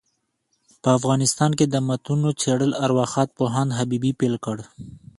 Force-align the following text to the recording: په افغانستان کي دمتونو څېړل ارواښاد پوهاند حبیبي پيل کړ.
په 0.81 0.89
افغانستان 0.97 1.51
کي 1.59 1.65
دمتونو 1.75 2.29
څېړل 2.41 2.71
ارواښاد 2.85 3.29
پوهاند 3.37 3.75
حبیبي 3.77 4.11
پيل 4.19 4.35
کړ. 4.45 4.57